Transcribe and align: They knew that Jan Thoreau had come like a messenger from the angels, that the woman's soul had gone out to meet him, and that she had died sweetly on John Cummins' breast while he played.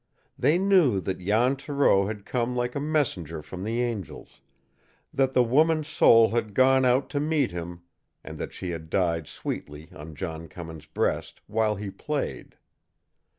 They 0.35 0.57
knew 0.57 0.99
that 0.99 1.19
Jan 1.19 1.55
Thoreau 1.57 2.07
had 2.07 2.25
come 2.25 2.55
like 2.55 2.73
a 2.73 2.79
messenger 2.79 3.43
from 3.43 3.63
the 3.63 3.83
angels, 3.83 4.41
that 5.13 5.35
the 5.35 5.43
woman's 5.43 5.87
soul 5.89 6.29
had 6.31 6.55
gone 6.55 6.85
out 6.85 7.07
to 7.11 7.19
meet 7.19 7.51
him, 7.51 7.83
and 8.23 8.39
that 8.39 8.51
she 8.51 8.71
had 8.71 8.89
died 8.89 9.27
sweetly 9.27 9.91
on 9.95 10.15
John 10.15 10.47
Cummins' 10.47 10.87
breast 10.87 11.39
while 11.45 11.75
he 11.75 11.91
played. 11.91 12.55